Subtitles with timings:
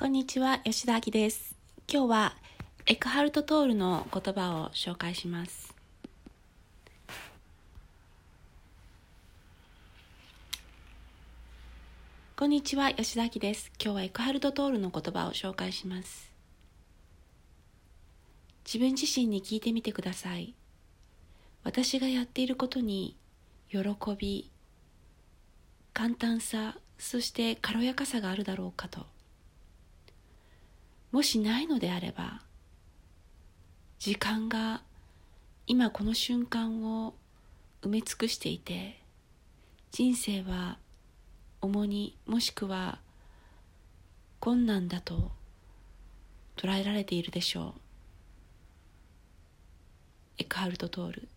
[0.00, 1.54] こんにちは、吉田明です。
[1.86, 2.36] 今日は
[2.86, 5.74] エクハルト・トールの言葉を紹介します。
[12.34, 13.70] こんにちは、吉田明です。
[13.78, 16.32] 今日はエクハルト・トールの言葉を紹介します。
[18.64, 20.54] 自分自身に聞いてみてください。
[21.62, 23.18] 私がやっていることに
[23.68, 23.80] 喜
[24.18, 24.50] び、
[25.92, 29.04] 簡単さ、そして軽やかさがあるだろうかと。
[31.12, 32.42] もしないのであれば
[33.98, 34.82] 時間が
[35.66, 37.14] 今この瞬間を
[37.82, 39.00] 埋め尽くしていて
[39.90, 40.78] 人生は
[41.60, 42.98] 重荷もしくは
[44.38, 45.30] 困難だと
[46.56, 47.80] 捉えられているでしょう。
[50.38, 51.28] エクハルト・トール。